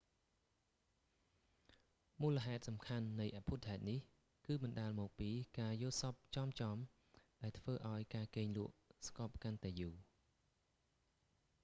[2.21, 3.99] មូលហេតុសំខាន់នៃអភូតហេតុនេះ
[4.47, 6.23] គឺបណ្តាលមកពីការយល់សប្តិ
[6.61, 6.81] ចំៗ
[7.41, 8.73] ដែលធ្វើឲ្យការគេងលក់
[9.07, 9.95] ស្កប់កាន់តែយូរ